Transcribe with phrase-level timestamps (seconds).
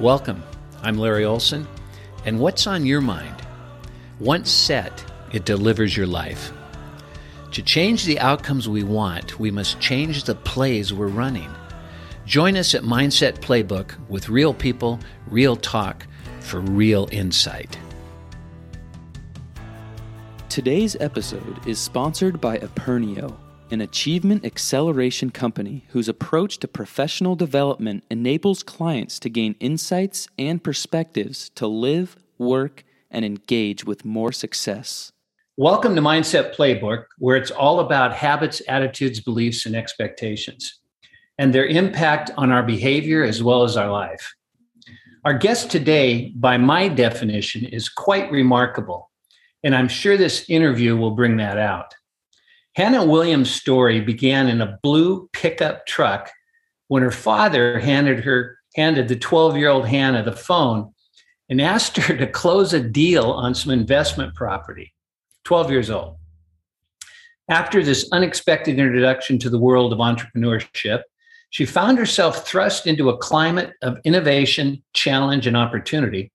[0.00, 0.42] Welcome.
[0.82, 1.66] I'm Larry Olson,
[2.26, 3.34] and what's on your mind?
[4.20, 5.02] Once set,
[5.32, 6.52] it delivers your life.
[7.52, 11.50] To change the outcomes we want, we must change the plays we're running.
[12.26, 16.06] Join us at Mindset Playbook with real people, real talk
[16.40, 17.78] for real insight.
[20.50, 23.34] Today's episode is sponsored by Apernio,
[23.70, 30.62] an achievement acceleration company whose approach to professional development enables clients to gain insights and
[30.62, 35.10] perspectives to live, work, and engage with more success.
[35.56, 40.78] Welcome to Mindset Playbook, where it's all about habits, attitudes, beliefs, and expectations,
[41.36, 44.32] and their impact on our behavior as well as our life.
[45.24, 49.10] Our guest today, by my definition, is quite remarkable,
[49.64, 51.95] and I'm sure this interview will bring that out.
[52.76, 56.30] Hannah Williams' story began in a blue pickup truck
[56.88, 60.92] when her father handed her handed the 12-year-old Hannah the phone
[61.48, 64.92] and asked her to close a deal on some investment property.
[65.44, 66.18] 12 years old.
[67.48, 71.04] After this unexpected introduction to the world of entrepreneurship,
[71.48, 76.30] she found herself thrust into a climate of innovation, challenge, and opportunity.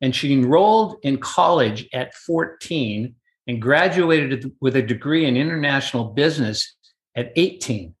[0.00, 3.14] And she enrolled in college at 14
[3.46, 6.74] and graduated with a degree in international business
[7.16, 7.94] at 18.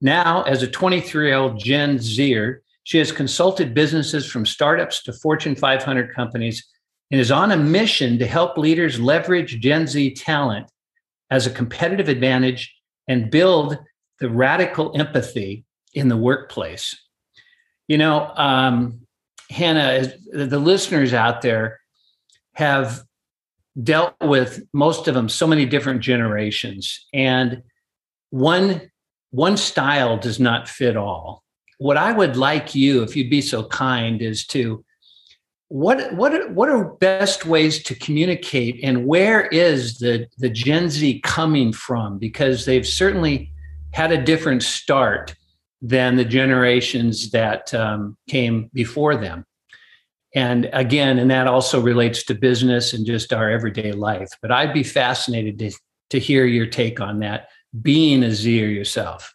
[0.00, 5.12] Now, as a 23 year old Gen Zer, she has consulted businesses from startups to
[5.12, 6.66] Fortune 500 companies
[7.10, 10.68] and is on a mission to help leaders leverage Gen Z talent
[11.30, 12.74] as a competitive advantage
[13.06, 13.78] and build
[14.18, 16.96] the radical empathy in the workplace.
[17.86, 19.00] You know, um,
[19.50, 21.80] Hannah, the listeners out there
[22.54, 23.02] have
[23.80, 27.62] dealt with most of them so many different generations, and
[28.30, 28.90] one
[29.30, 31.42] one style does not fit all.
[31.78, 34.84] What I would like you, if you'd be so kind, is to
[35.68, 40.90] what what are, what are best ways to communicate and where is the the gen
[40.90, 42.18] z coming from?
[42.18, 43.50] Because they've certainly
[43.92, 45.34] had a different start
[45.80, 49.44] than the generations that um, came before them
[50.34, 54.72] and again and that also relates to business and just our everyday life but i'd
[54.72, 55.70] be fascinated to,
[56.10, 57.48] to hear your take on that
[57.82, 59.34] being a zer yourself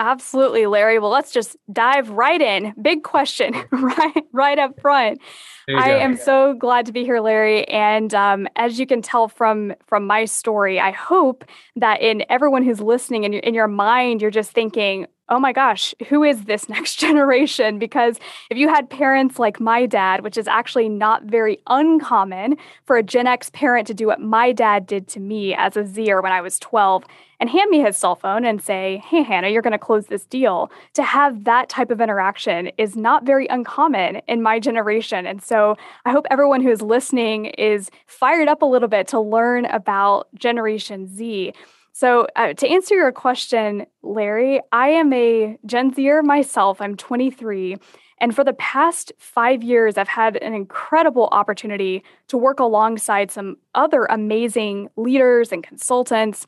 [0.00, 1.00] Absolutely, Larry.
[1.00, 2.72] Well, let's just dive right in.
[2.80, 5.20] Big question, right, right up front.
[5.68, 5.98] I go.
[5.98, 7.66] am so glad to be here, Larry.
[7.68, 11.44] And um, as you can tell from from my story, I hope
[11.76, 15.52] that in everyone who's listening, in your, in your mind, you're just thinking, oh my
[15.52, 17.78] gosh, who is this next generation?
[17.78, 18.18] Because
[18.50, 23.02] if you had parents like my dad, which is actually not very uncommon for a
[23.02, 26.32] Gen X parent to do what my dad did to me as a Zer when
[26.32, 27.04] I was 12
[27.40, 30.26] and hand me his cell phone and say, hey, Hannah, you're going to close this
[30.26, 30.70] deal.
[30.94, 35.26] To have that type of interaction is not very uncommon in my generation.
[35.26, 39.20] And so I hope everyone who is listening is fired up a little bit to
[39.20, 41.52] learn about Generation Z.
[42.00, 46.80] So, uh, to answer your question, Larry, I am a Gen Zer myself.
[46.80, 47.76] I'm 23.
[48.20, 53.56] And for the past five years, I've had an incredible opportunity to work alongside some
[53.74, 56.46] other amazing leaders and consultants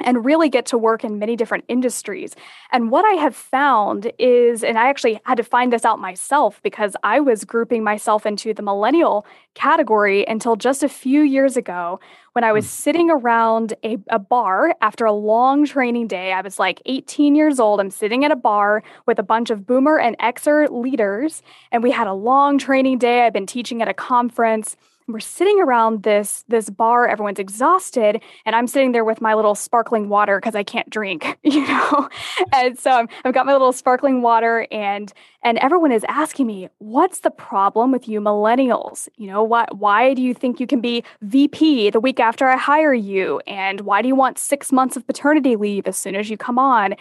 [0.00, 2.34] and really get to work in many different industries.
[2.72, 6.60] And what I have found is, and I actually had to find this out myself
[6.62, 12.00] because I was grouping myself into the millennial category until just a few years ago
[12.32, 12.68] when I was mm.
[12.68, 16.32] sitting around a, a bar after a long training day.
[16.32, 17.80] I was like 18 years old.
[17.80, 21.90] I'm sitting at a bar with a bunch of boomer and Xer leaders, and we
[21.90, 23.22] had a long training day.
[23.22, 24.76] I've been teaching at a conference
[25.12, 29.54] we're sitting around this this bar everyone's exhausted and i'm sitting there with my little
[29.54, 32.08] sparkling water because i can't drink you know?
[32.52, 35.12] And so i have got my little sparkling water and
[35.42, 39.08] and everyone is asking me what's the problem with you millennials?
[39.16, 42.56] You know what why do you think you can be vp the week after i
[42.56, 43.40] hire you?
[43.46, 46.58] And why do you want six months of paternity leave as soon as you come
[46.58, 46.94] on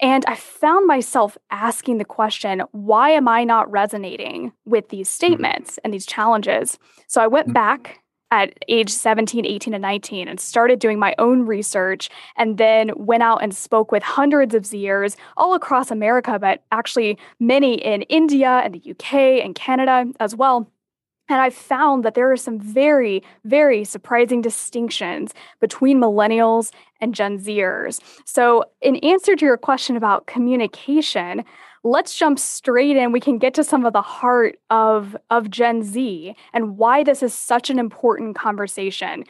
[0.00, 5.12] and I found myself asking the question, why am I not resonating with these hmm.
[5.12, 6.78] statements and these challenges?
[7.06, 7.52] So I went hmm.
[7.52, 8.00] back
[8.32, 13.22] at age 17, 18, and 19 and started doing my own research and then went
[13.22, 18.60] out and spoke with hundreds of Zers all across America, but actually many in India
[18.64, 20.70] and the UK and Canada as well.
[21.30, 27.38] And I've found that there are some very, very surprising distinctions between millennials and Gen
[27.38, 28.00] Zers.
[28.26, 31.44] So, in answer to your question about communication,
[31.84, 33.12] let's jump straight in.
[33.12, 37.22] We can get to some of the heart of, of Gen Z and why this
[37.22, 39.24] is such an important conversation.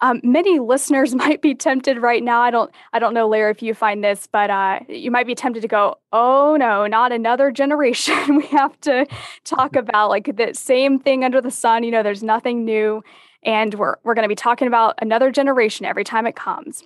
[0.00, 2.40] Um, many listeners might be tempted right now.
[2.40, 5.34] I don't, I don't know, Larry, if you find this, but uh, you might be
[5.34, 9.06] tempted to go, "Oh no, not another generation." we have to
[9.44, 11.82] talk about like the same thing under the sun.
[11.82, 13.02] You know, there's nothing new,
[13.42, 16.82] and we're we're going to be talking about another generation every time it comes.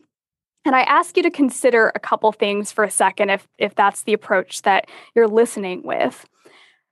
[0.64, 4.02] And I ask you to consider a couple things for a second, if if that's
[4.02, 6.26] the approach that you're listening with.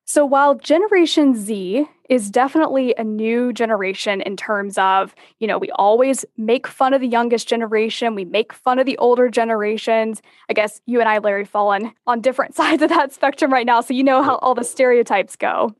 [0.08, 5.70] So while Generation Z is definitely a new generation in terms of, you know, we
[5.72, 10.22] always make fun of the youngest generation, we make fun of the older generations.
[10.48, 13.66] I guess you and I, Larry, fall on, on different sides of that spectrum right
[13.66, 13.82] now.
[13.82, 15.74] So you know how all the stereotypes go.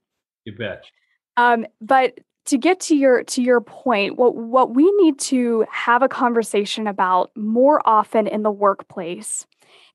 [0.44, 0.84] You bet.
[1.38, 6.02] Um, but to get to your to your point, what what we need to have
[6.02, 9.46] a conversation about more often in the workplace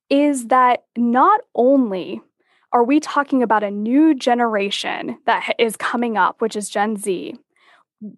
[0.09, 2.21] is that not only
[2.73, 7.35] are we talking about a new generation that is coming up, which is Gen Z?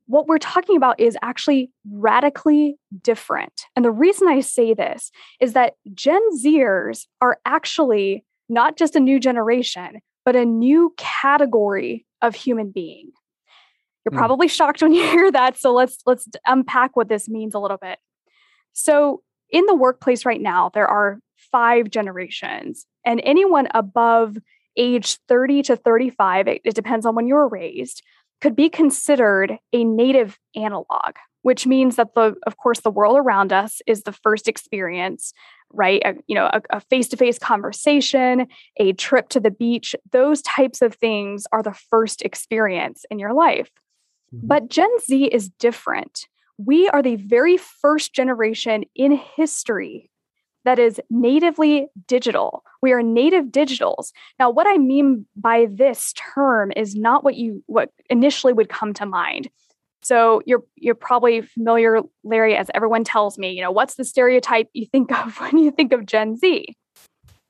[0.08, 3.66] What we're talking about is actually radically different.
[3.76, 5.12] And the reason I say this
[5.42, 12.06] is that Gen Zers are actually not just a new generation, but a new category
[12.22, 13.12] of human being.
[14.06, 14.18] You're mm.
[14.18, 17.78] probably shocked when you hear that, so let's let's unpack what this means a little
[17.78, 18.00] bit.
[18.74, 21.20] So, in the workplace right now, there are
[21.52, 24.38] five generations and anyone above
[24.78, 28.02] age 30 to 35, it, it depends on when you were raised,
[28.42, 33.54] could be considered a native analog, which means that the, of course, the world around
[33.54, 35.34] us is the first experience
[35.76, 36.02] right?
[36.06, 38.48] A, you know a face-to-face conversation
[38.78, 39.96] a trip to the beach.
[40.12, 43.70] Those types of things are the first experience in your life.
[44.34, 44.48] Mm-hmm.
[44.48, 46.28] but gen z is different.
[46.58, 50.10] We are the very first generation in history
[50.66, 52.64] that is natively digital.
[52.82, 54.12] We are native digitals.
[54.40, 58.94] Now, what I mean by this term is not what you what initially would come
[58.96, 59.50] to mind.
[60.02, 64.70] So you're you're probably familiar, Larry, as everyone tells me, you know, what's the stereotype
[64.74, 66.76] you think of when you think of Gen Z?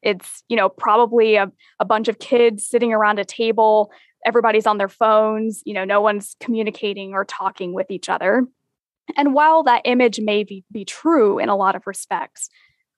[0.02, 3.92] It's, you know, probably a, a bunch of kids sitting around a table,
[4.24, 8.44] everybody's on their phones, you know, no one's communicating or talking with each other.
[9.18, 12.50] And while that image may be, be true in a lot of respects,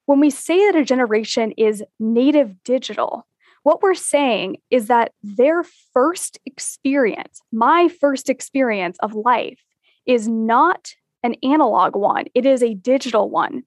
[0.08, 3.28] when we say that a generation is native digital,
[3.64, 5.64] what we're saying is that their
[5.94, 9.60] first experience, my first experience of life,
[10.06, 10.94] is not
[11.24, 13.64] an analog one, it is a digital one.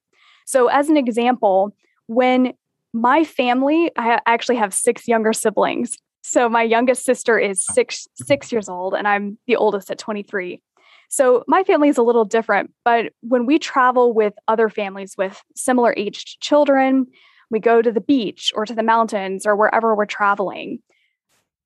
[0.47, 1.77] So, as an example,
[2.07, 2.55] when
[2.95, 5.97] my family, I actually have six younger siblings.
[6.23, 10.63] So my youngest sister is six six years old, and I'm the oldest at 23.
[11.11, 15.43] So my family is a little different, but when we travel with other families with
[15.57, 17.07] similar aged children,
[17.51, 20.79] we go to the beach or to the mountains or wherever we're traveling,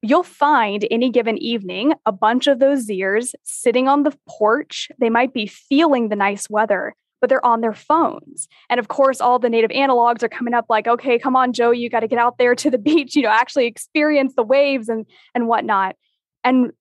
[0.01, 4.89] you'll find any given evening a bunch of those Zers sitting on the porch.
[4.99, 8.49] They might be feeling the nice weather, but they're on their phones.
[8.71, 11.71] And of course, all the native analogs are coming up like, okay, come on, Joe,
[11.71, 14.89] you got to get out there to the beach, you know, actually experience the waves
[14.89, 15.05] and
[15.35, 15.97] and whatnot.
[16.43, 16.73] And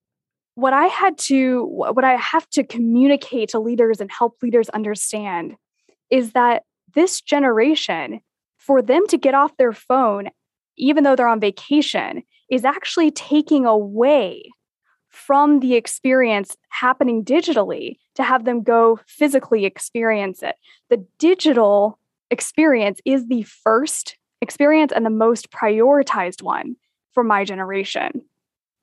[0.55, 5.55] what I had to, what I have to communicate to leaders and help leaders understand
[6.09, 6.63] is that
[6.93, 8.21] this generation,
[8.57, 10.29] for them to get off their phone,
[10.77, 14.43] even though they're on vacation, is actually taking away
[15.09, 20.55] from the experience happening digitally to have them go physically experience it.
[20.89, 21.99] The digital
[22.31, 26.75] experience is the first experience and the most prioritized one
[27.11, 28.23] for my generation.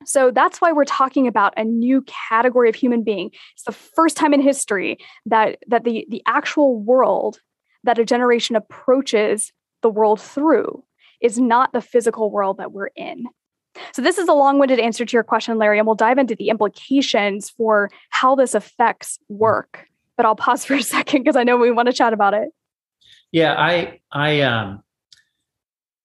[0.05, 3.31] So that's why we're talking about a new category of human being.
[3.53, 7.39] It's the first time in history that that the the actual world
[7.83, 10.83] that a generation approaches the world through
[11.21, 13.25] is not the physical world that we're in.
[13.93, 16.49] So this is a long-winded answer to your question, Larry, and we'll dive into the
[16.49, 19.87] implications for how this affects work.
[20.17, 22.49] But I'll pause for a second because I know we want to chat about it.
[23.31, 24.83] Yeah, I I um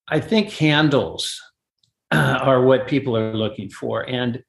[0.09, 1.43] I think handles
[2.13, 4.03] are what people are looking for.
[4.09, 4.43] And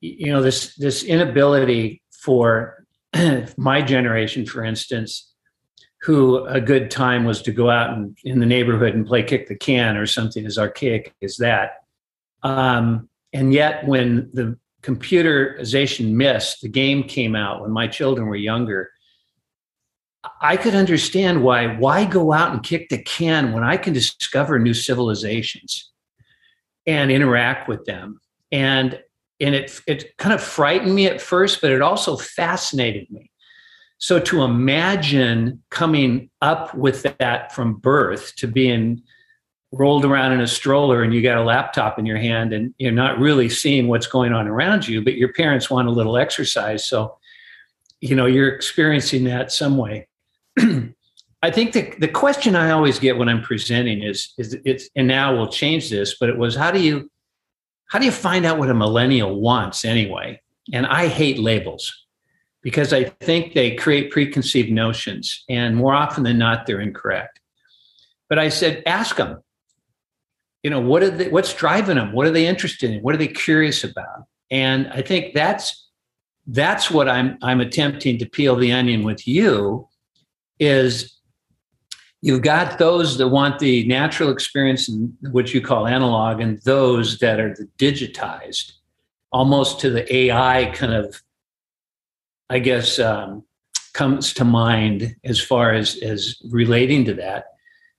[0.00, 2.84] you know this this inability for
[3.56, 5.32] my generation for instance
[6.00, 9.46] who a good time was to go out and in the neighborhood and play kick
[9.46, 11.84] the can or something as archaic as that.
[12.42, 18.34] Um, and yet when the computerization missed the game came out when my children were
[18.34, 18.90] younger
[20.40, 24.58] i could understand why why go out and kick the can when i can discover
[24.58, 25.91] new civilizations
[26.86, 28.20] and interact with them.
[28.50, 29.00] And
[29.40, 33.30] and it it kind of frightened me at first, but it also fascinated me.
[33.98, 39.02] So to imagine coming up with that from birth to being
[39.70, 42.92] rolled around in a stroller and you got a laptop in your hand and you're
[42.92, 46.84] not really seeing what's going on around you, but your parents want a little exercise.
[46.84, 47.16] So
[48.02, 50.08] you know you're experiencing that some way.
[51.42, 55.08] I think the, the question I always get when I'm presenting is is it's and
[55.08, 57.10] now we'll change this, but it was how do you
[57.88, 60.40] how do you find out what a millennial wants anyway?
[60.72, 61.92] And I hate labels
[62.62, 67.40] because I think they create preconceived notions, and more often than not, they're incorrect.
[68.28, 69.42] But I said, ask them.
[70.62, 72.12] You know, what are they, what's driving them?
[72.12, 73.02] What are they interested in?
[73.02, 74.26] What are they curious about?
[74.48, 75.88] And I think that's
[76.46, 79.88] that's what I'm I'm attempting to peel the onion with you
[80.60, 81.18] is
[82.22, 87.18] you've got those that want the natural experience and what you call analog and those
[87.18, 88.72] that are the digitized
[89.32, 91.22] almost to the ai kind of
[92.48, 93.44] i guess um,
[93.92, 97.44] comes to mind as far as as relating to that.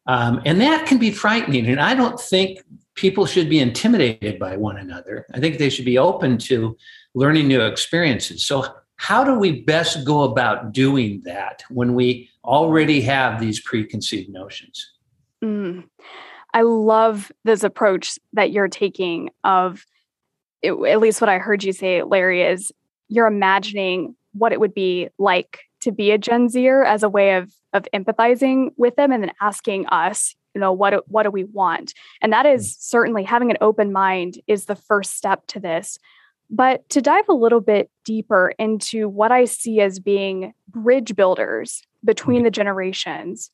[0.08, 2.60] Um, and that can be frightening and i don't think
[2.96, 5.26] people should be intimidated by one another.
[5.34, 6.78] I think they should be open to
[7.16, 8.46] learning new experiences.
[8.46, 8.66] So
[9.04, 14.94] how do we best go about doing that when we already have these preconceived notions.
[15.44, 15.84] Mm.
[16.54, 19.86] I love this approach that you're taking of
[20.62, 22.72] it, at least what I heard you say, Larry, is
[23.10, 27.36] you're imagining what it would be like to be a Gen Zer as a way
[27.36, 31.44] of of empathizing with them and then asking us, you know, what what do we
[31.44, 31.94] want?
[32.22, 36.00] And that is certainly having an open mind is the first step to this.
[36.54, 41.82] But to dive a little bit deeper into what I see as being bridge builders
[42.06, 42.44] between mm-hmm.
[42.46, 43.50] the generations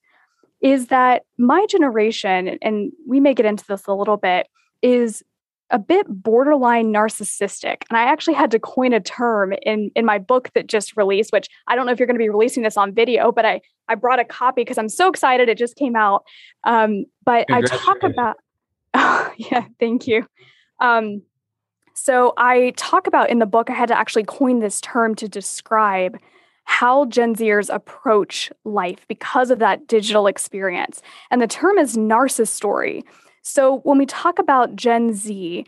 [0.62, 4.48] is that my generation, and we may get into this a little bit,
[4.82, 5.24] is
[5.70, 7.84] a bit borderline narcissistic.
[7.90, 11.32] And I actually had to coin a term in, in my book that just released,
[11.32, 13.62] which I don't know if you're going to be releasing this on video, but I,
[13.88, 15.48] I brought a copy because I'm so excited.
[15.48, 16.26] It just came out.
[16.66, 18.36] Um, but I talk about,
[18.94, 20.26] oh, yeah, thank you.
[20.82, 21.22] Um,
[22.02, 25.28] so I talk about in the book, I had to actually coin this term to
[25.28, 26.18] describe
[26.64, 31.02] how Gen Zers approach life because of that digital experience.
[31.30, 33.04] And the term is narcissistic.
[33.42, 35.66] So when we talk about Gen Z,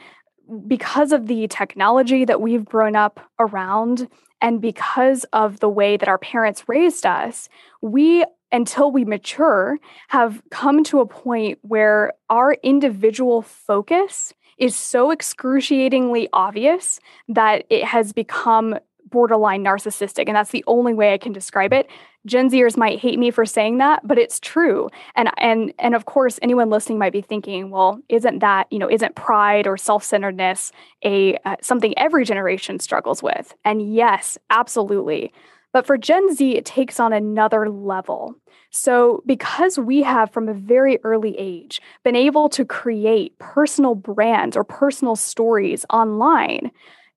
[0.68, 4.08] because of the technology that we've grown up around,
[4.42, 7.50] and because of the way that our parents raised us,
[7.82, 8.24] we
[8.54, 16.30] until we mature, have come to a point where our individual focus is so excruciatingly
[16.32, 18.78] obvious that it has become
[19.10, 20.26] borderline narcissistic.
[20.28, 21.90] And that's the only way I can describe it.
[22.28, 24.90] Gen Zers might hate me for saying that, but it's true.
[25.16, 28.90] And and and of course, anyone listening might be thinking, well, isn't that you know,
[28.90, 30.72] isn't pride or self-centeredness
[31.04, 33.56] a uh, something every generation struggles with?
[33.66, 35.34] And yes, absolutely.
[35.74, 38.36] But for Gen Z, it takes on another level.
[38.72, 44.56] So, because we have from a very early age been able to create personal brands
[44.56, 46.72] or personal stories online,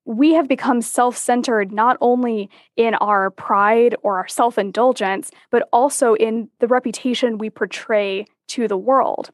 [0.05, 5.67] we have become self centered not only in our pride or our self indulgence, but
[5.73, 9.31] also in the reputation we portray to the world.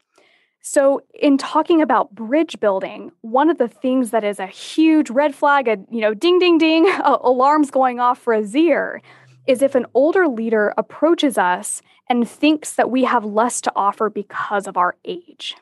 [0.63, 5.33] So, in talking about bridge building, one of the things that is a huge red
[5.33, 9.01] flag, a you know, ding, ding, ding, alarms going off for a Zer,
[9.47, 14.09] is if an older leader approaches us and thinks that we have less to offer
[14.09, 15.55] because of our age.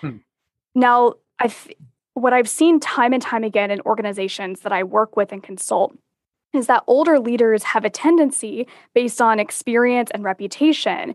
[0.00, 0.18] Hmm.
[0.74, 1.52] Now, I
[2.14, 5.96] what I've seen time and time again in organizations that I work with and consult
[6.52, 11.14] is that older leaders have a tendency, based on experience and reputation,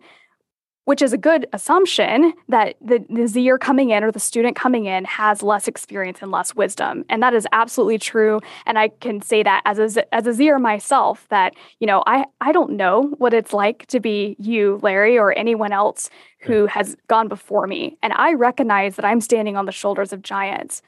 [0.86, 4.86] which is a good assumption that the, the Zer coming in or the student coming
[4.86, 7.06] in has less experience and less wisdom.
[7.10, 8.42] And that is absolutely true.
[8.66, 12.26] And I can say that as a, as a Zer myself, that, you know, I,
[12.42, 16.10] I don't know what it's like to be you, Larry, or anyone else
[16.42, 16.52] hmm.
[16.52, 17.98] who has gone before me.
[18.04, 20.82] And I recognize that I'm standing on the shoulders of giants.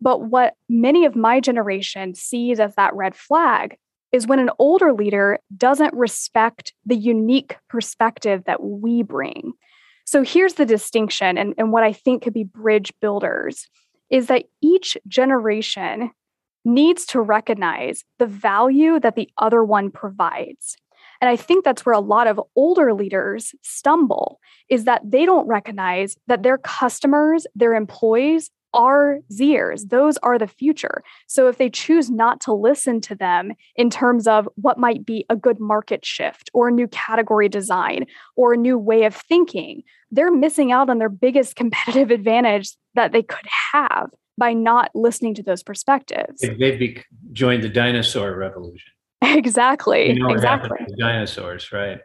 [0.00, 3.78] But what many of my generation sees as that red flag
[4.14, 9.54] is when an older leader doesn't respect the unique perspective that we bring.
[10.04, 13.66] So here's the distinction, and, and what I think could be bridge builders
[14.10, 16.12] is that each generation
[16.64, 20.76] needs to recognize the value that the other one provides.
[21.20, 25.48] And I think that's where a lot of older leaders stumble is that they don't
[25.48, 29.88] recognize that their customers, their employees are Zers.
[29.88, 31.02] Those are the future.
[31.26, 35.24] So if they choose not to listen to them in terms of what might be
[35.30, 38.04] a good market shift or a new category design
[38.36, 43.12] or a new way of thinking, they're missing out on their biggest competitive advantage that
[43.12, 46.40] they could have by not listening to those perspectives.
[46.40, 47.02] They've
[47.32, 48.92] joined the dinosaur revolution.
[49.26, 50.10] Exactly.
[50.12, 50.76] You know exactly.
[50.98, 51.98] dinosaurs, right?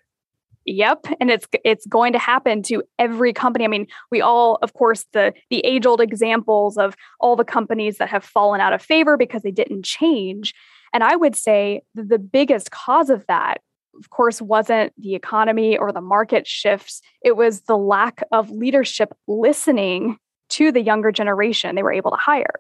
[0.71, 3.65] Yep, and it's it's going to happen to every company.
[3.65, 7.97] I mean, we all, of course, the the age old examples of all the companies
[7.97, 10.53] that have fallen out of favor because they didn't change.
[10.93, 13.61] And I would say the biggest cause of that,
[13.97, 19.11] of course, wasn't the economy or the market shifts, it was the lack of leadership
[19.27, 20.17] listening
[20.49, 22.59] to the younger generation they were able to hire.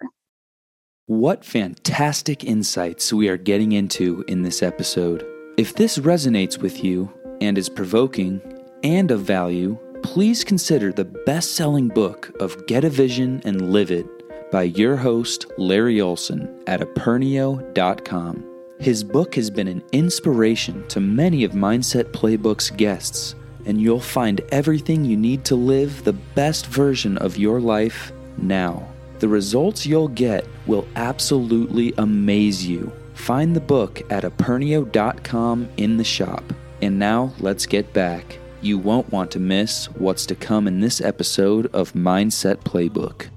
[1.05, 5.23] What fantastic insights we are getting into in this episode.
[5.57, 8.41] If this resonates with you and is provoking
[8.83, 13.91] and of value, please consider the best selling book of Get a Vision and Live
[13.91, 14.05] It
[14.51, 18.45] by your host, Larry Olson, at Apernio.com.
[18.79, 24.41] His book has been an inspiration to many of Mindset Playbook's guests, and you'll find
[24.51, 28.87] everything you need to live the best version of your life now.
[29.19, 32.91] The results you'll get will absolutely amaze you.
[33.15, 36.43] Find the book at apernio.com in the shop.
[36.81, 38.37] And now let's get back.
[38.61, 43.27] You won't want to miss what's to come in this episode of Mindset Playbook.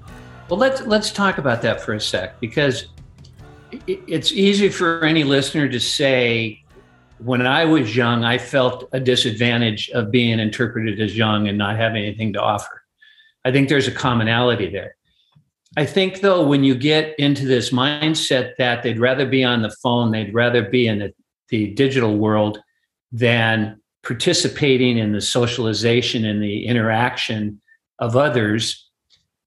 [0.49, 2.87] Well, let's let's talk about that for a sec because
[3.87, 6.63] it's easy for any listener to say
[7.19, 11.77] when I was young, I felt a disadvantage of being interpreted as young and not
[11.77, 12.83] having anything to offer.
[13.45, 14.95] I think there's a commonality there.
[15.75, 19.71] I think though, when you get into this mindset that they'd rather be on the
[19.81, 21.13] phone, they'd rather be in the,
[21.49, 22.61] the digital world
[23.13, 27.61] than participating in the socialization and the interaction
[27.99, 28.89] of others,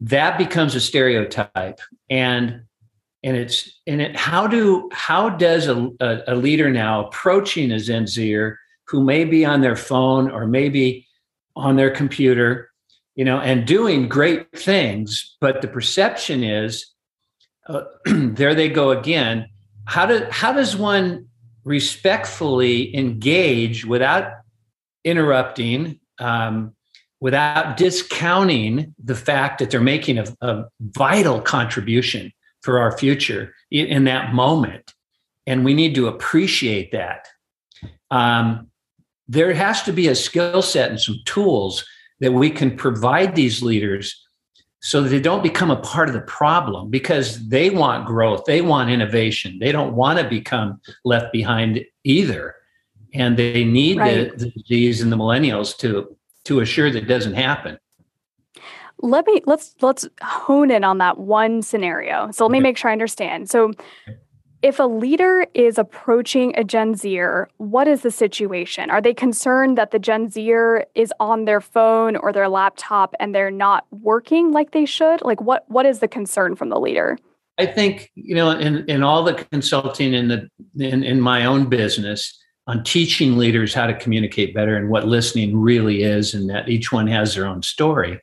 [0.00, 1.80] that becomes a stereotype.
[2.08, 2.62] And
[3.22, 8.06] and it's and it how do how does a, a, leader now approaching a Gen
[8.06, 11.06] Zer who may be on their phone or maybe
[11.56, 12.70] on their computer
[13.16, 15.36] you know, and doing great things.
[15.40, 16.86] But the perception is,
[17.66, 19.48] uh, there they go again.
[19.86, 21.26] How do how does one
[21.66, 24.30] respectfully engage without
[25.04, 26.74] interrupting, um,
[27.20, 32.32] without discounting the fact that they're making a, a vital contribution
[32.62, 34.94] for our future in, in, that moment,
[35.46, 37.26] and we need to appreciate that.
[38.12, 38.68] Um,
[39.26, 41.84] there has to be a skill set and some tools
[42.20, 44.25] that we can provide these leaders
[44.80, 48.60] so that they don't become a part of the problem because they want growth, they
[48.60, 52.54] want innovation, they don't want to become left behind either.
[53.14, 54.36] And they need right.
[54.36, 57.78] the, these and the millennials to to assure that doesn't happen.
[59.00, 62.30] Let me let's let's hone in on that one scenario.
[62.30, 63.50] So let me make sure I understand.
[63.50, 63.72] So
[64.62, 68.90] if a leader is approaching a Gen Zer, what is the situation?
[68.90, 73.34] Are they concerned that the Gen Zer is on their phone or their laptop and
[73.34, 75.22] they're not working like they should?
[75.22, 77.18] Like what what is the concern from the leader?
[77.58, 81.68] I think, you know, in, in all the consulting in the in, in my own
[81.68, 86.68] business on teaching leaders how to communicate better and what listening really is and that
[86.68, 88.20] each one has their own story.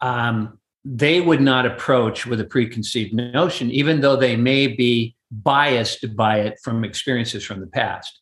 [0.00, 6.14] Um, they would not approach with a preconceived notion, even though they may be biased
[6.16, 8.20] by it from experiences from the past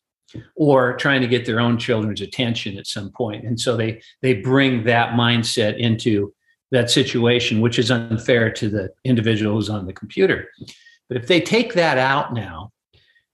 [0.55, 3.45] or trying to get their own children's attention at some point.
[3.45, 6.33] And so they they bring that mindset into
[6.71, 10.49] that situation which is unfair to the individual who's on the computer.
[11.07, 12.71] But if they take that out now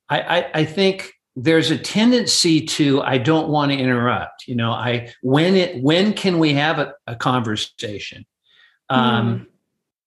[0.09, 4.47] i i, I think there's a tendency to i don't want to interrupt.
[4.47, 8.25] You know i when it when can we have a, a conversation?
[8.89, 9.45] Um, mm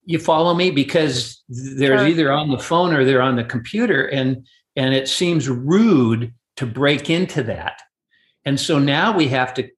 [0.04, 0.70] you follow me?
[0.70, 2.08] Because they're sure.
[2.08, 6.66] either on the phone or they're on the computer and and it seems rude to
[6.66, 7.82] break into that.
[8.44, 9.68] And so now we have to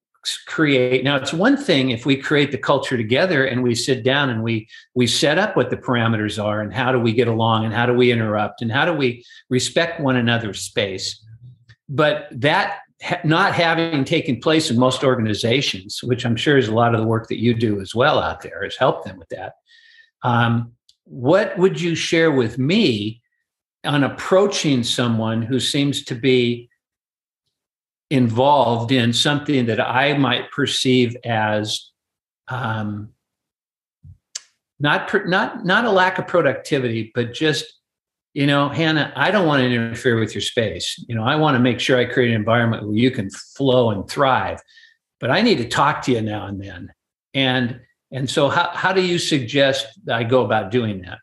[0.46, 4.30] create now it's one thing if we create the culture together and we sit down
[4.30, 7.66] and we we set up what the parameters are and how do we get along
[7.66, 11.22] and how do we interrupt and how do we respect one another's space.
[11.90, 12.78] But that
[13.22, 17.06] not having taken place in most organizations which i'm sure is a lot of the
[17.06, 19.54] work that you do as well out there has helped them with that
[20.24, 20.72] um,
[21.04, 23.22] what would you share with me
[23.84, 26.68] on approaching someone who seems to be
[28.10, 31.90] involved in something that I might perceive as
[32.48, 33.10] um,
[34.80, 37.66] not not not a lack of productivity, but just
[38.32, 41.02] you know, Hannah, I don't want to interfere with your space.
[41.08, 43.90] You know, I want to make sure I create an environment where you can flow
[43.90, 44.60] and thrive.
[45.20, 46.92] But I need to talk to you now and then.
[47.32, 47.80] And
[48.14, 51.18] and so, how, how do you suggest I go about doing that?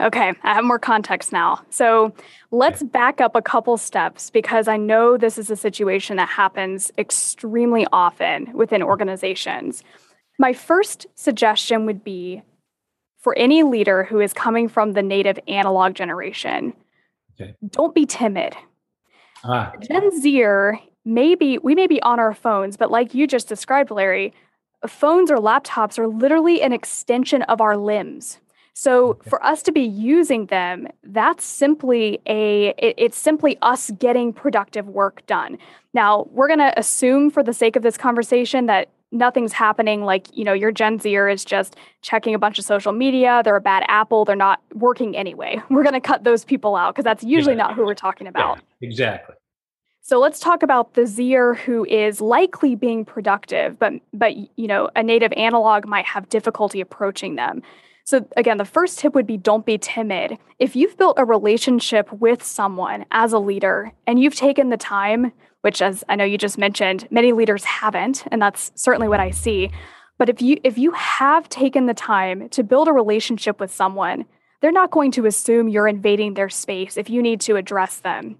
[0.00, 1.60] Okay, I have more context now.
[1.70, 2.12] So
[2.50, 6.90] let's back up a couple steps because I know this is a situation that happens
[6.98, 9.84] extremely often within organizations.
[10.38, 12.42] My first suggestion would be
[13.18, 16.72] for any leader who is coming from the native analog generation,
[17.38, 17.54] okay.
[17.68, 18.56] don't be timid.
[19.44, 19.72] Ah.
[19.80, 20.44] Gen Z,
[21.04, 24.32] maybe we may be on our phones, but like you just described, Larry,
[24.86, 28.40] phones or laptops are literally an extension of our limbs.
[28.72, 29.30] So okay.
[29.30, 34.88] for us to be using them, that's simply a it, it's simply us getting productive
[34.88, 35.58] work done.
[35.92, 40.28] Now, we're going to assume for the sake of this conversation that nothing's happening like,
[40.36, 43.60] you know, your Gen Zer is just checking a bunch of social media, they're a
[43.60, 45.60] bad apple, they're not working anyway.
[45.70, 48.58] We're going to cut those people out because that's usually not who we're talking about.
[48.80, 49.34] Yeah, exactly.
[50.02, 54.90] So let's talk about the Zer who is likely being productive, but but you know,
[54.96, 57.62] a native analog might have difficulty approaching them.
[58.04, 60.38] So again, the first tip would be don't be timid.
[60.58, 65.32] If you've built a relationship with someone as a leader and you've taken the time,
[65.60, 69.30] which as I know you just mentioned, many leaders haven't, and that's certainly what I
[69.30, 69.70] see.
[70.18, 74.24] But if you if you have taken the time to build a relationship with someone,
[74.60, 78.38] they're not going to assume you're invading their space if you need to address them.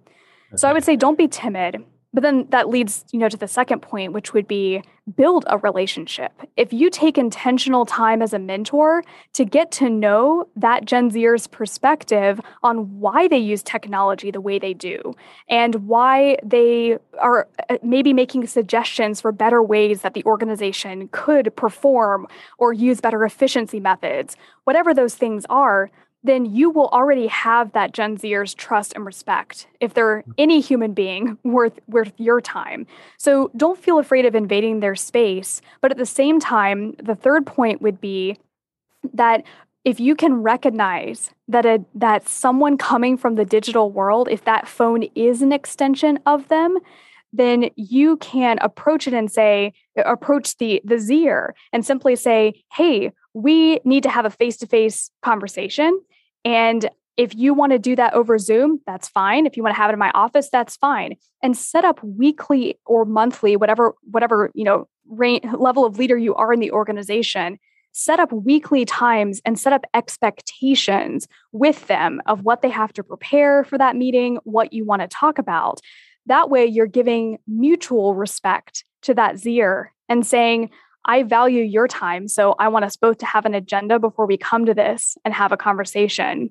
[0.56, 1.84] So I would say don't be timid.
[2.12, 4.82] But then that leads, you know, to the second point, which would be
[5.14, 6.32] build a relationship.
[6.56, 11.46] If you take intentional time as a mentor to get to know that Gen Zer's
[11.46, 15.14] perspective on why they use technology the way they do
[15.48, 21.54] and why they are uh, maybe making suggestions for better ways that the organization could
[21.54, 22.26] perform
[22.58, 25.90] or use better efficiency methods, whatever those things are,
[26.22, 30.34] then you will already have that Gen Zers trust and respect if they're mm.
[30.36, 32.86] any human being worth worth your time.
[33.18, 37.46] So don't feel afraid of invading their space, but at the same time, the third
[37.46, 38.38] point would be
[39.14, 39.44] that
[39.84, 44.68] if you can recognize that a that someone coming from the digital world, if that
[44.68, 46.78] phone is an extension of them,
[47.32, 53.12] then you can approach it and say, approach the the Zer and simply say, hey,
[53.32, 55.98] we need to have a face-to-face conversation
[56.44, 59.44] and if you want to do that over Zoom, that's fine.
[59.44, 61.16] If you want to have it in my office, that's fine.
[61.42, 66.34] And set up weekly or monthly, whatever whatever, you know, range, level of leader you
[66.34, 67.58] are in the organization,
[67.92, 73.02] set up weekly times and set up expectations with them of what they have to
[73.02, 75.80] prepare for that meeting, what you want to talk about.
[76.26, 80.70] That way you're giving mutual respect to that Zer and saying,
[81.04, 82.28] I value your time.
[82.28, 85.32] So I want us both to have an agenda before we come to this and
[85.34, 86.50] have a conversation.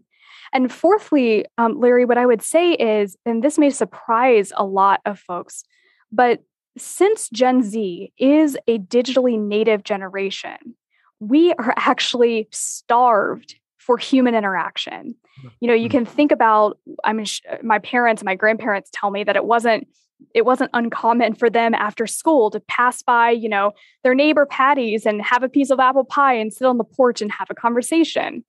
[0.52, 5.02] And fourthly, um, Larry, what I would say is, and this may surprise a lot
[5.06, 5.64] of folks,
[6.12, 6.44] but
[6.78, 10.58] since Gen Z is a digitally native generation,
[11.20, 15.16] we are actually starved for human interaction.
[15.60, 16.00] You know, you mm-hmm.
[16.00, 17.26] can think about, I mean,
[17.64, 19.88] my parents, and my grandparents tell me that it wasn't
[20.34, 23.72] it wasn't uncommon for them after school to pass by, you know,
[24.04, 27.22] their neighbor Patty's and have a piece of apple pie and sit on the porch
[27.22, 28.44] and have a conversation.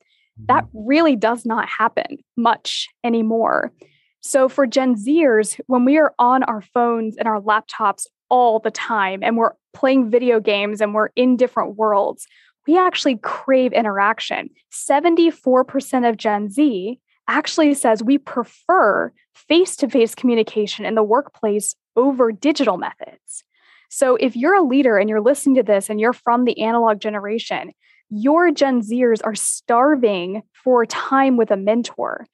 [0.46, 0.86] That mm-hmm.
[0.86, 3.72] really does not happen much anymore.
[4.20, 8.70] So for Gen Zers, when we are on our phones and our laptops all the
[8.70, 12.26] time and we're playing video games and we're in different worlds,
[12.66, 14.50] we actually crave interaction.
[14.72, 17.00] 74% of Gen Z
[17.30, 23.44] actually says we prefer face to face communication in the workplace over digital methods.
[23.88, 27.00] So if you're a leader and you're listening to this and you're from the analog
[27.00, 27.72] generation,
[28.10, 32.26] your Gen Zers are starving for time with a mentor.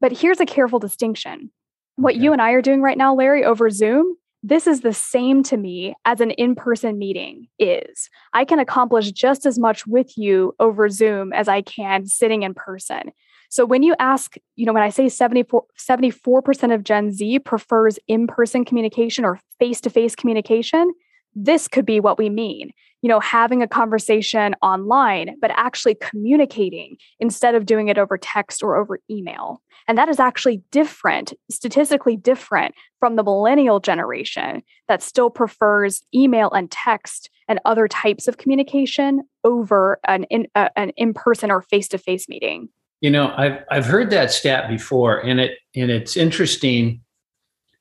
[0.00, 1.50] But here's a careful distinction.
[1.96, 5.42] What you and I are doing right now, Larry, over Zoom, this is the same
[5.44, 8.10] to me as an in person meeting is.
[8.34, 12.52] I can accomplish just as much with you over Zoom as I can sitting in
[12.52, 13.12] person.
[13.54, 18.00] So when you ask, you know, when I say 74, 74% of Gen Z prefers
[18.08, 20.92] in person communication or face to face communication,
[21.36, 22.72] this could be what we mean.
[23.00, 28.60] You know, having a conversation online, but actually communicating instead of doing it over text
[28.60, 29.62] or over email.
[29.86, 36.50] And that is actually different, statistically different from the millennial generation that still prefers email
[36.50, 42.28] and text and other types of communication over an in, uh, an in-person or face-to-face
[42.28, 42.68] meeting.
[43.04, 47.02] You know, I've I've heard that stat before, and it and it's interesting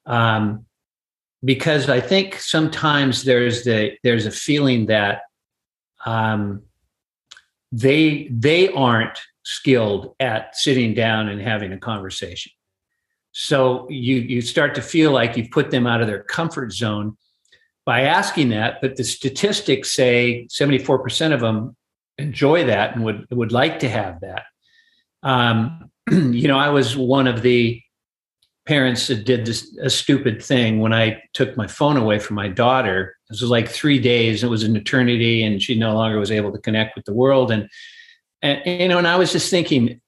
[0.05, 0.65] um,
[1.45, 5.21] because I think sometimes there's the there's a feeling that
[6.05, 6.63] um,
[7.71, 12.51] they they aren't skilled at sitting down and having a conversation.
[13.31, 17.15] So you you start to feel like you've put them out of their comfort zone
[17.85, 18.81] by asking that.
[18.81, 21.77] But the statistics say 74% of them
[22.17, 24.43] enjoy that and would would like to have that.
[25.23, 27.81] Um, you know, I was one of the
[28.65, 32.47] parents that did this a stupid thing when I took my phone away from my
[32.47, 33.15] daughter.
[33.29, 34.43] This was like three days.
[34.43, 37.51] It was an eternity, and she no longer was able to connect with the world.
[37.51, 37.69] And
[38.41, 40.01] and you know, and I was just thinking,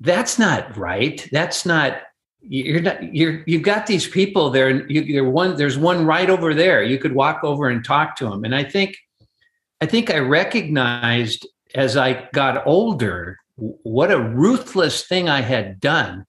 [0.00, 1.26] that's not right.
[1.32, 1.98] That's not
[2.40, 4.70] you're not you're you've got these people there.
[4.70, 5.56] You, you're one.
[5.56, 6.82] There's one right over there.
[6.82, 8.44] You could walk over and talk to them.
[8.44, 8.96] And I think
[9.80, 16.26] I think I recognized as I got older what a ruthless thing I had done.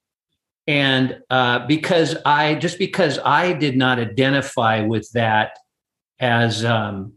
[0.68, 5.58] And uh, because I, just because I did not identify with that
[6.20, 7.14] as um,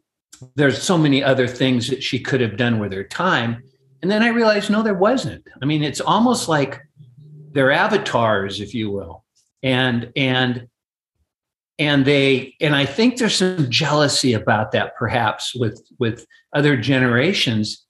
[0.54, 3.62] there's so many other things that she could have done with her time.
[4.02, 5.46] And then I realized, no, there wasn't.
[5.62, 6.80] I mean, it's almost like
[7.52, 9.24] they're avatars, if you will.
[9.62, 10.68] And, and,
[11.78, 17.86] and they and i think there's some jealousy about that perhaps with with other generations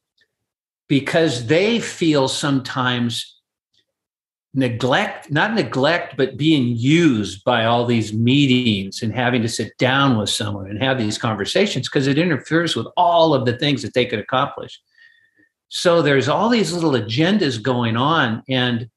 [0.88, 3.38] because they feel sometimes
[4.54, 10.16] neglect not neglect but being used by all these meetings and having to sit down
[10.16, 13.92] with someone and have these conversations because it interferes with all of the things that
[13.92, 14.80] they could accomplish.
[15.68, 18.88] So there's all these little agendas going on and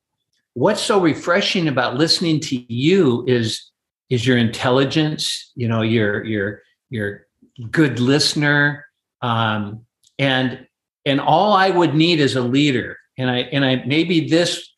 [0.54, 3.71] what's so refreshing about listening to you is
[4.10, 7.27] is your intelligence you know your your your
[7.69, 8.86] good listener
[9.21, 9.86] um,
[10.17, 10.65] and
[11.06, 12.98] and all i would need as a leader.
[13.18, 14.70] And i and i maybe this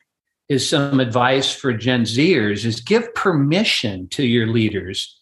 [0.48, 5.18] is some advice for gen zers is give permission to your leaders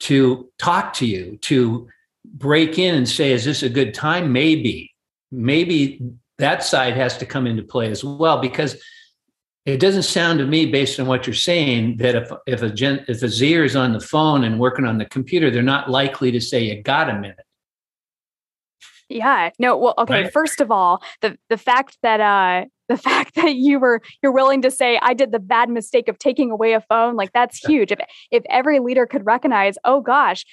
[0.00, 1.88] to talk to you to
[2.24, 4.32] break in and say is this a good time?
[4.32, 4.94] Maybe.
[5.30, 6.00] Maybe
[6.38, 8.76] that side has to come into play as well because
[9.64, 13.04] it doesn't sound to me based on what you're saying that if if a gen,
[13.08, 16.32] if a Zer is on the phone and working on the computer, they're not likely
[16.32, 17.46] to say you got a minute.
[19.12, 19.50] Yeah.
[19.58, 19.76] No.
[19.76, 19.94] Well.
[19.98, 20.24] Okay.
[20.24, 20.32] Right?
[20.32, 24.62] First of all, the the fact that uh the fact that you were you're willing
[24.62, 27.92] to say I did the bad mistake of taking away a phone, like that's huge.
[27.92, 30.44] If if every leader could recognize, oh gosh,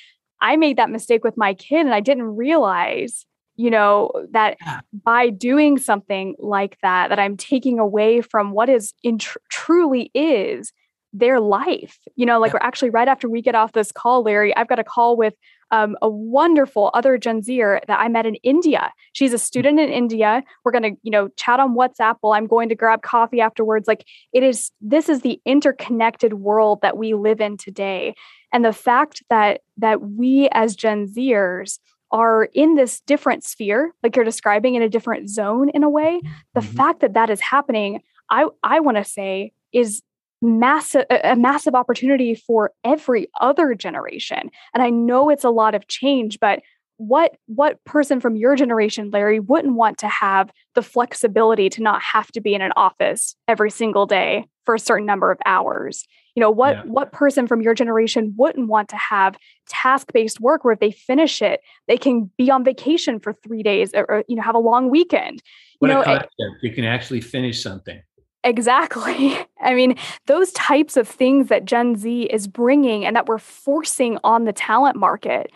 [0.41, 4.79] I made that mistake with my kid and I didn't realize you know that yeah.
[5.03, 10.09] by doing something like that that i'm taking away from what is in tr- truly
[10.13, 10.71] is
[11.11, 12.59] their life you know like yeah.
[12.61, 15.33] we're actually right after we get off this call larry i've got a call with
[15.71, 19.41] um, a wonderful other gen zer that i met in india she's a mm.
[19.41, 22.75] student in india we're going to you know chat on whatsapp while i'm going to
[22.75, 27.57] grab coffee afterwards like it is this is the interconnected world that we live in
[27.57, 28.13] today
[28.53, 31.79] and the fact that that we as gen zers
[32.11, 36.19] are in this different sphere, like you're describing in a different zone in a way,
[36.53, 36.75] the mm-hmm.
[36.75, 40.01] fact that that is happening, I I want to say is
[40.41, 44.49] massive a massive opportunity for every other generation.
[44.73, 46.61] And I know it's a lot of change, but
[46.99, 52.01] what what person from your generation larry wouldn't want to have the flexibility to not
[52.01, 56.03] have to be in an office every single day for a certain number of hours
[56.35, 56.81] you know what yeah.
[56.83, 59.37] what person from your generation wouldn't want to have
[59.69, 63.63] task based work where if they finish it they can be on vacation for 3
[63.63, 65.41] days or, or you know have a long weekend
[65.79, 66.33] what you know a concept.
[66.61, 68.01] you can actually finish something
[68.43, 69.37] Exactly.
[69.61, 69.95] I mean,
[70.27, 74.53] those types of things that Gen Z is bringing and that we're forcing on the
[74.53, 75.51] talent market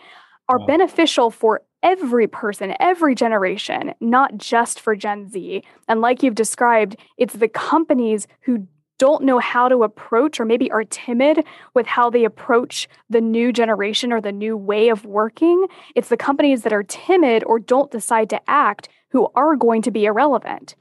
[0.48, 0.66] are wow.
[0.66, 5.62] beneficial for every person, every generation, not just for Gen Z.
[5.88, 8.66] And like you've described, it's the companies who
[8.98, 11.44] don't know how to approach or maybe are timid
[11.74, 15.66] with how they approach the new generation or the new way of working.
[15.94, 19.90] It's the companies that are timid or don't decide to act who are going to
[19.90, 20.74] be irrelevant.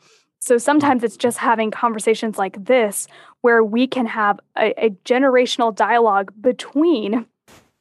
[0.46, 3.08] So sometimes it's just having conversations like this
[3.44, 7.26] where we can have a, a generational dialogue between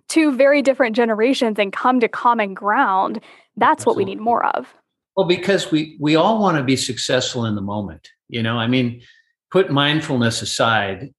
[0.09, 3.21] two very different generations and come to common ground.
[3.57, 4.05] That's Absolutely.
[4.05, 4.73] what we need more of.
[5.17, 8.59] Well because we we all want to be successful in the moment you know?
[8.59, 9.03] I mean
[9.51, 11.13] put mindfulness aside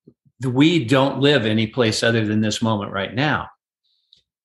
[0.47, 3.49] we don't live any place other than this moment right now.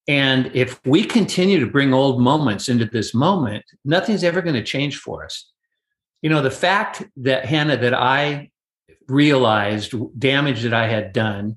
[0.08, 4.64] And if we continue to bring old moments into this moment nothing's ever going to
[4.64, 5.48] change for us
[6.22, 8.50] you know the fact that hannah that i
[9.08, 11.56] realized damage that i had done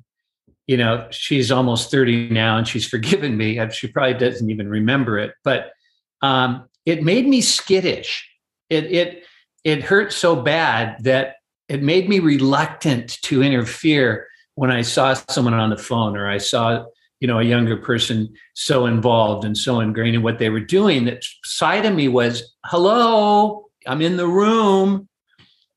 [0.71, 3.59] you know, she's almost 30 now and she's forgiven me.
[3.71, 5.73] She probably doesn't even remember it, but
[6.21, 8.25] um, it made me skittish.
[8.69, 9.23] It, it,
[9.65, 11.35] it hurt so bad that
[11.67, 16.37] it made me reluctant to interfere when I saw someone on the phone or I
[16.37, 16.85] saw,
[17.19, 21.03] you know, a younger person so involved and so ingrained in what they were doing
[21.05, 25.07] that side of me was, hello, I'm in the room.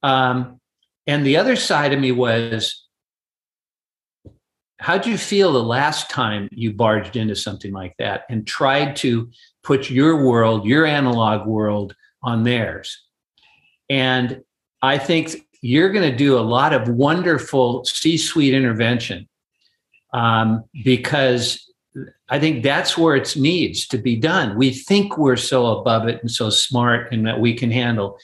[0.02, 0.60] Um,
[1.06, 2.84] and the other side of me was,
[4.80, 9.30] How'd you feel the last time you barged into something like that and tried to
[9.62, 13.00] put your world, your analog world, on theirs?
[13.88, 14.42] And
[14.82, 19.26] I think you're going to do a lot of wonderful C suite intervention
[20.12, 21.63] um, because
[22.28, 24.56] I think that's where it needs to be done.
[24.56, 28.18] We think we're so above it and so smart and that we can handle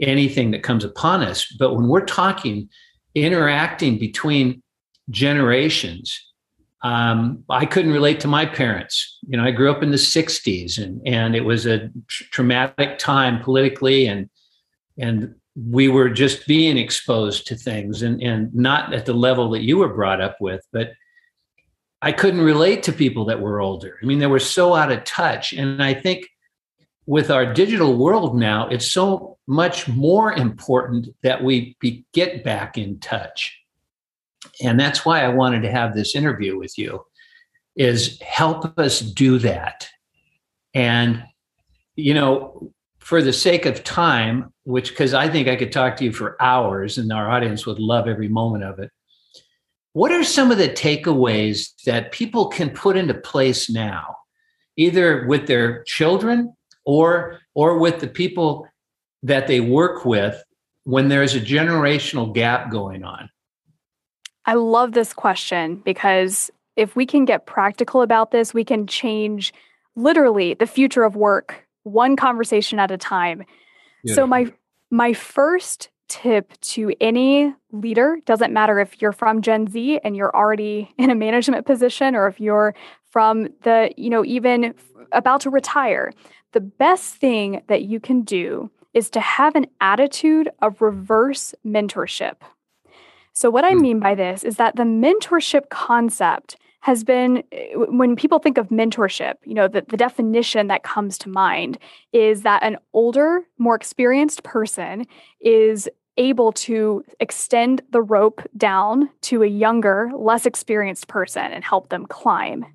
[0.00, 1.46] anything that comes upon us.
[1.58, 2.70] But when we're talking,
[3.14, 4.62] interacting between
[5.10, 6.18] generations.
[6.82, 9.18] Um, I couldn't relate to my parents.
[9.28, 13.42] You know, I grew up in the '60s, and and it was a traumatic time
[13.42, 14.30] politically, and
[14.98, 19.62] and we were just being exposed to things and, and not at the level that
[19.62, 20.92] you were brought up with, but
[22.02, 23.98] I couldn't relate to people that were older.
[24.02, 25.52] I mean, they were so out of touch.
[25.52, 26.26] And I think
[27.06, 32.78] with our digital world now, it's so much more important that we be, get back
[32.78, 33.58] in touch.
[34.62, 37.04] And that's why I wanted to have this interview with you
[37.76, 39.88] is help us do that.
[40.72, 41.24] And
[41.96, 46.04] you know, for the sake of time, which because I think I could talk to
[46.04, 48.90] you for hours and our audience would love every moment of it.
[49.92, 54.16] What are some of the takeaways that people can put into place now,
[54.76, 58.68] either with their children or or with the people
[59.22, 60.42] that they work with
[60.84, 63.28] when there's a generational gap going on?
[64.46, 69.52] I love this question because if we can get practical about this, we can change
[69.96, 73.44] literally the future of work one conversation at a time.
[74.06, 74.52] So my
[74.90, 80.34] my first tip to any leader doesn't matter if you're from Gen Z and you're
[80.36, 82.74] already in a management position or if you're
[83.10, 84.74] from the, you know, even
[85.12, 86.12] about to retire.
[86.52, 92.36] The best thing that you can do is to have an attitude of reverse mentorship.
[93.32, 93.80] So, what I hmm.
[93.80, 98.68] mean by this is that the mentorship concept has been eh, when people think of
[98.68, 101.78] mentorship, you know, the, the definition that comes to mind
[102.12, 105.06] is that an older, more experienced person
[105.40, 105.88] is
[106.20, 112.06] able to extend the rope down to a younger, less experienced person and help them
[112.06, 112.66] climb.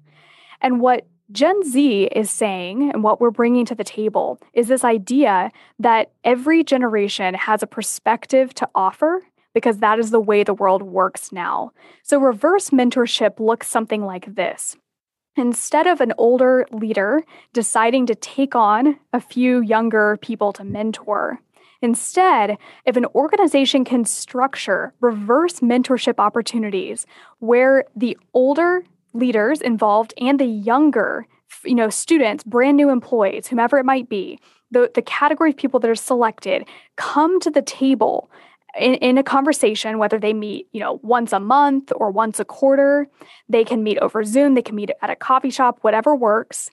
[0.61, 4.83] And what Gen Z is saying, and what we're bringing to the table, is this
[4.83, 9.21] idea that every generation has a perspective to offer
[9.53, 11.71] because that is the way the world works now.
[12.03, 14.75] So, reverse mentorship looks something like this.
[15.37, 21.39] Instead of an older leader deciding to take on a few younger people to mentor,
[21.85, 27.05] Instead, if an organization can structure reverse mentorship opportunities
[27.37, 31.27] where the older leaders involved and the younger
[31.63, 34.39] you know students brand new employees whomever it might be
[34.71, 38.31] the, the category of people that are selected come to the table
[38.77, 42.45] in, in a conversation, whether they meet, you know, once a month or once a
[42.45, 43.07] quarter,
[43.47, 46.71] they can meet over Zoom, they can meet at a coffee shop, whatever works.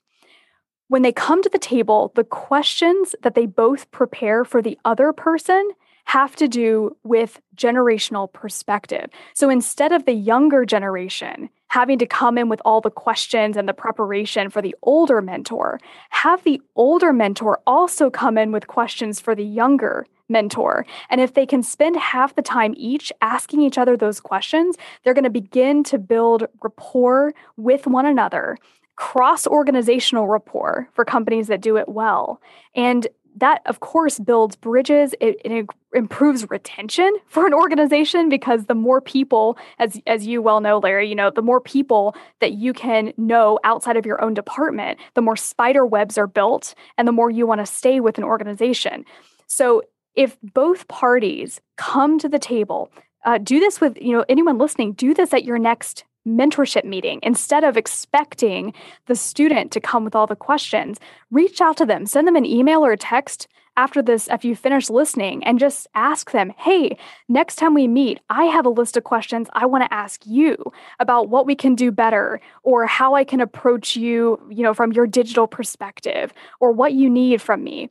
[0.87, 5.13] When they come to the table, the questions that they both prepare for the other
[5.13, 5.71] person
[6.05, 9.09] have to do with generational perspective.
[9.33, 13.67] So instead of the younger generation having to come in with all the questions and
[13.67, 15.79] the preparation for the older mentor,
[16.11, 20.85] have the older mentor also come in with questions for the younger mentor.
[21.09, 25.13] And if they can spend half the time each asking each other those questions, they're
[25.15, 28.57] going to begin to build rapport with one another,
[28.95, 32.41] cross organizational rapport for companies that do it well.
[32.75, 38.75] And that of course builds bridges it, it, improves retention for an organization because the
[38.75, 42.73] more people as as you well know larry you know the more people that you
[42.73, 47.11] can know outside of your own department the more spider webs are built and the
[47.11, 49.03] more you want to stay with an organization
[49.47, 49.81] so
[50.15, 52.91] if both parties come to the table,
[53.25, 54.93] uh, do this with you know anyone listening.
[54.93, 58.73] Do this at your next mentorship meeting instead of expecting
[59.07, 60.99] the student to come with all the questions.
[61.31, 64.55] Reach out to them, send them an email or a text after this if you
[64.55, 66.95] finish listening and just ask them hey
[67.27, 70.55] next time we meet i have a list of questions i want to ask you
[70.99, 74.91] about what we can do better or how i can approach you you know from
[74.91, 77.89] your digital perspective or what you need from me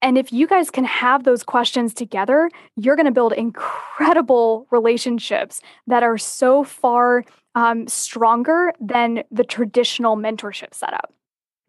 [0.00, 5.60] and if you guys can have those questions together, you're going to build incredible relationships
[5.88, 7.24] that are so far
[7.58, 11.12] um, stronger than the traditional mentorship setup.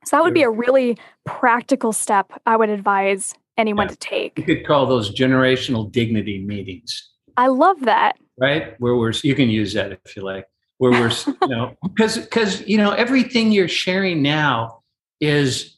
[0.06, 3.94] So that would be a really practical step I would advise anyone yeah.
[3.94, 4.38] to take.
[4.38, 7.10] You could call those generational dignity meetings.
[7.38, 8.18] I love that.
[8.40, 8.76] Right?
[8.78, 10.46] Where we're you can use that if you like.
[10.78, 14.84] Where we're you know because because you know everything you're sharing now
[15.20, 15.76] is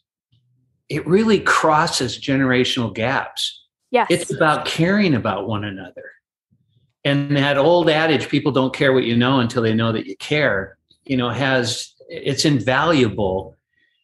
[0.90, 3.66] it really crosses generational gaps.
[3.92, 4.08] Yes.
[4.10, 6.04] It's about caring about one another.
[7.04, 10.16] And that old adage, people don't care what you know until they know that you
[10.18, 13.58] care, you know, has it's invaluable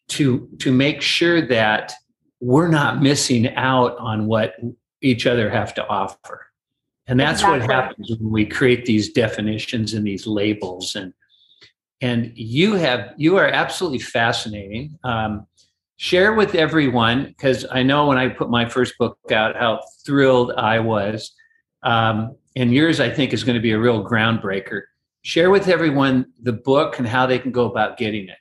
[0.10, 1.94] to to make sure that
[2.40, 4.56] we're not missing out on what
[5.02, 6.48] each other have to offer.
[7.08, 7.60] And that's exactly.
[7.60, 11.14] what happens when we create these definitions and these labels and
[12.02, 14.98] and you have you are absolutely fascinating.
[15.04, 15.48] Um,
[15.98, 20.52] share with everyone because I know when I put my first book out how thrilled
[20.52, 21.34] I was.
[21.82, 24.82] Um, and yours, I think, is going to be a real groundbreaker.
[25.22, 28.38] Share with everyone the book and how they can go about getting it.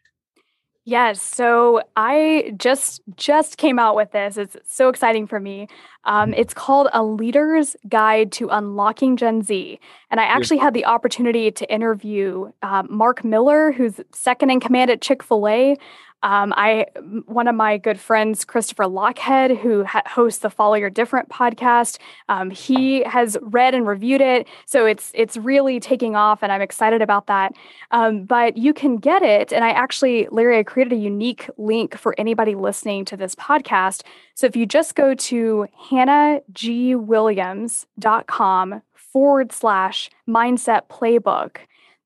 [0.84, 1.20] Yes.
[1.20, 4.36] So I just just came out with this.
[4.36, 5.66] It's so exciting for me.
[6.04, 9.80] Um, it's called A Leader's Guide to Unlocking Gen Z.
[10.10, 14.90] And I actually had the opportunity to interview uh, Mark Miller, who's second in command
[14.90, 15.76] at Chick fil A.
[16.22, 16.86] Um, I
[17.26, 21.98] one of my good friends, Christopher Lochhead, who ha- hosts the Follow Your Different podcast,
[22.28, 26.62] um, he has read and reviewed it, so it's it's really taking off, and I'm
[26.62, 27.52] excited about that.
[27.90, 31.96] Um, but you can get it, and I actually, Larry, I created a unique link
[31.96, 34.02] for anybody listening to this podcast.
[34.34, 41.58] So if you just go to hannahgwilliams.com forward slash mindset playbook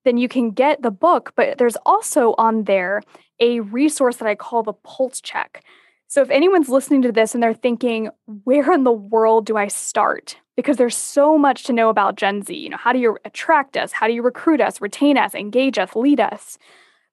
[0.03, 3.01] then you can get the book, but there's also on there
[3.41, 5.65] a resource that I call the pulse check.
[6.07, 8.09] So if anyone's listening to this and they're thinking,
[8.43, 10.37] where in the world do I start?
[10.55, 12.53] Because there's so much to know about Gen Z.
[12.53, 13.91] You know, how do you attract us?
[13.91, 16.57] How do you recruit us, retain us, engage us, lead us?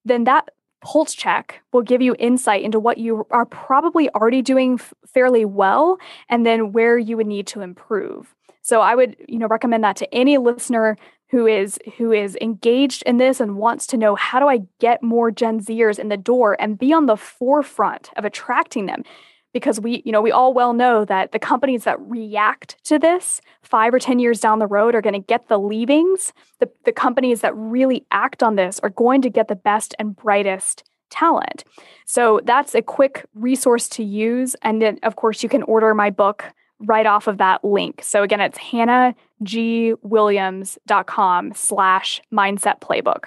[0.04, 0.50] Then that
[0.80, 5.44] pulse check will give you insight into what you are probably already doing f- fairly
[5.44, 5.98] well
[6.28, 8.34] and then where you would need to improve.
[8.62, 10.96] So I would, you know, recommend that to any listener
[11.30, 15.02] who is who is engaged in this and wants to know how do I get
[15.02, 19.04] more Gen Zers in the door and be on the forefront of attracting them?
[19.52, 23.40] Because we you know we all well know that the companies that react to this
[23.62, 26.32] 5 or 10 years down the road are going to get the leavings.
[26.60, 30.16] The, the companies that really act on this are going to get the best and
[30.16, 31.64] brightest talent.
[32.04, 34.54] So that's a quick resource to use.
[34.62, 36.44] And then of course you can order my book
[36.80, 38.02] right off of that link.
[38.02, 43.24] So again, it's hannahgwilliams.com slash mindset playbook.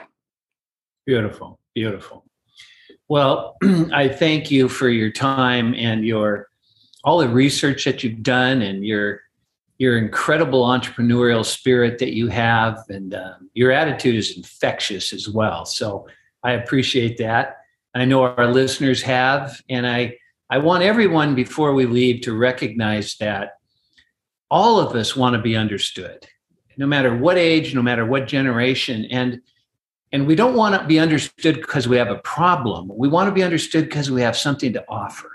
[1.05, 1.59] Beautiful.
[1.73, 2.25] Beautiful.
[3.07, 3.57] Well,
[3.93, 6.47] I thank you for your time and your
[7.03, 9.21] all the research that you've done and your
[9.79, 15.65] your incredible entrepreneurial spirit that you have and uh, your attitude is infectious as well.
[15.65, 16.07] So
[16.43, 17.57] I appreciate that.
[17.95, 20.17] I know our listeners have, and I
[20.51, 23.53] I want everyone before we leave to recognize that
[24.49, 26.27] all of us want to be understood,
[26.75, 29.07] no matter what age, no matter what generation.
[29.09, 29.41] And
[30.11, 32.91] and we don't want to be understood because we have a problem.
[32.93, 35.31] We want to be understood because we have something to offer.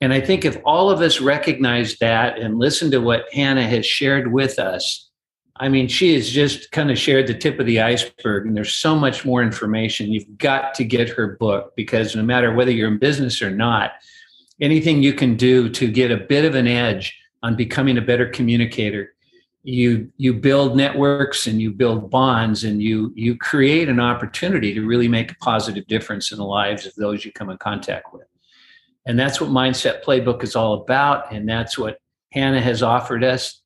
[0.00, 3.84] And I think if all of us recognize that and listen to what Hannah has
[3.84, 5.10] shared with us,
[5.56, 8.74] I mean, she has just kind of shared the tip of the iceberg, and there's
[8.74, 10.10] so much more information.
[10.10, 13.92] You've got to get her book because no matter whether you're in business or not,
[14.60, 18.26] anything you can do to get a bit of an edge on becoming a better
[18.28, 19.14] communicator.
[19.64, 24.84] You you build networks and you build bonds and you you create an opportunity to
[24.84, 28.26] really make a positive difference in the lives of those you come in contact with.
[29.06, 31.98] And that's what mindset playbook is all about and that's what
[32.32, 33.60] hannah has offered us.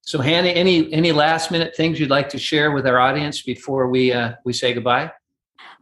[0.00, 3.88] So hannah any any last minute things you'd like to share with our audience before
[3.88, 5.12] we uh, we say goodbye?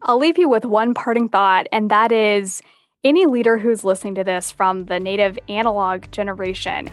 [0.02, 2.60] I'll leave you with one parting thought and that is
[3.05, 6.90] any leader who's listening to this from the native analog generation,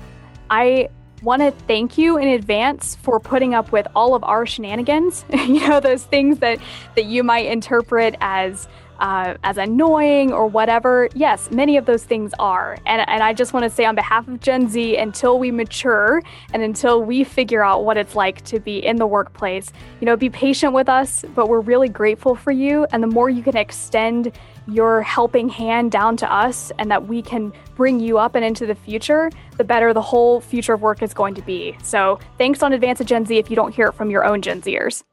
[0.49, 0.89] I
[1.23, 5.25] want to thank you in advance for putting up with all of our shenanigans.
[5.33, 6.59] you know, those things that
[6.95, 8.67] that you might interpret as
[8.99, 11.09] uh, as annoying or whatever.
[11.13, 12.77] Yes, many of those things are.
[12.85, 16.21] And, and I just want to say, on behalf of Gen Z, until we mature
[16.53, 20.15] and until we figure out what it's like to be in the workplace, you know,
[20.15, 22.85] be patient with us, but we're really grateful for you.
[22.91, 24.31] And the more you can extend
[24.67, 28.65] your helping hand down to us and that we can bring you up and into
[28.65, 31.77] the future, the better the whole future of work is going to be.
[31.83, 34.41] So thanks on advance of Gen Z if you don't hear it from your own
[34.41, 35.03] Gen Zers.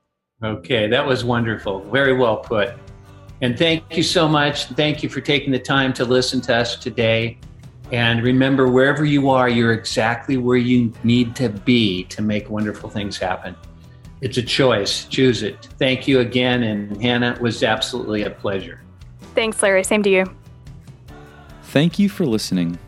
[0.43, 1.81] Okay, that was wonderful.
[1.91, 2.75] Very well put.
[3.43, 4.67] And thank you so much.
[4.67, 7.39] Thank you for taking the time to listen to us today.
[7.91, 12.89] And remember, wherever you are, you're exactly where you need to be to make wonderful
[12.89, 13.55] things happen.
[14.21, 15.05] It's a choice.
[15.07, 15.69] Choose it.
[15.79, 16.63] Thank you again.
[16.63, 18.81] And Hannah, it was absolutely a pleasure.
[19.35, 19.83] Thanks, Larry.
[19.83, 20.25] Same to you.
[21.65, 22.79] Thank you for listening.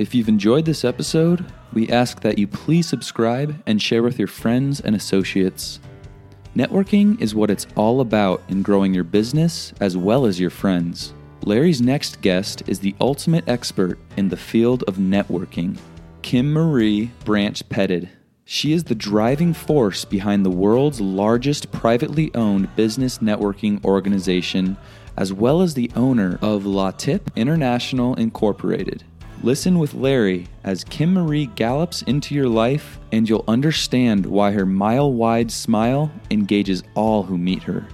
[0.00, 4.28] If you've enjoyed this episode, we ask that you please subscribe and share with your
[4.28, 5.78] friends and associates.
[6.56, 11.14] Networking is what it's all about in growing your business as well as your friends.
[11.44, 15.78] Larry's next guest is the ultimate expert in the field of networking,
[16.22, 18.08] Kim Marie Branch Petted.
[18.44, 24.76] She is the driving force behind the world's largest privately owned business networking organization,
[25.16, 29.04] as well as the owner of LeTip International Incorporated.
[29.42, 34.66] Listen with Larry as Kim Marie gallops into your life, and you'll understand why her
[34.66, 37.88] mile wide smile engages all who meet her.